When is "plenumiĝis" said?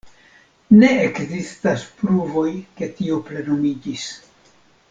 3.29-4.09